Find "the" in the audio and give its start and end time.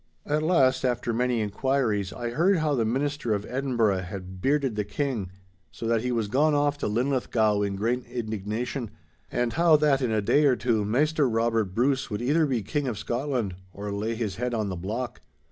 2.73-2.85, 4.75-4.83, 14.69-14.75